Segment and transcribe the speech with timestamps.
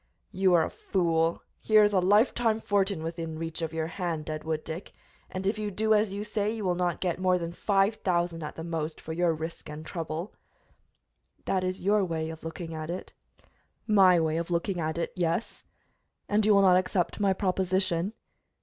[0.31, 1.43] "You are a fool!
[1.59, 4.93] Here is a life time fortune within reach of your hand, Deadwood Dick,
[5.29, 8.41] and if you do as you say you will not get more than five thousand,
[8.41, 10.33] at the most, for your risk and trouble."
[11.45, 13.13] "That is your way of looking at it."
[13.85, 15.65] "My way of looking at it, yes."
[16.27, 18.13] "And you will not accept my proposition?"